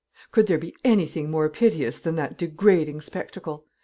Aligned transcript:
Could 0.31 0.47
there 0.47 0.57
be 0.57 0.75
anything 0.83 1.29
more 1.29 1.47
piteous 1.47 1.99
than 1.99 2.15
that 2.15 2.35
degrading 2.35 3.01
spectacle? 3.01 3.65